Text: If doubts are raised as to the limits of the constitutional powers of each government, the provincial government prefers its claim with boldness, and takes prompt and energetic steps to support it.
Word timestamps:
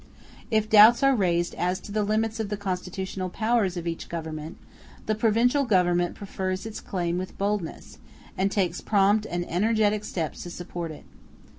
If 0.49 0.67
doubts 0.67 1.03
are 1.03 1.13
raised 1.15 1.53
as 1.53 1.79
to 1.81 1.91
the 1.91 2.01
limits 2.03 2.39
of 2.39 2.49
the 2.49 2.57
constitutional 2.57 3.29
powers 3.29 3.77
of 3.77 3.85
each 3.85 4.09
government, 4.09 4.57
the 5.05 5.13
provincial 5.13 5.63
government 5.63 6.15
prefers 6.15 6.65
its 6.65 6.81
claim 6.81 7.19
with 7.19 7.37
boldness, 7.37 7.99
and 8.35 8.51
takes 8.51 8.81
prompt 8.81 9.27
and 9.29 9.45
energetic 9.47 10.03
steps 10.03 10.41
to 10.41 10.49
support 10.49 10.89
it. 10.89 11.05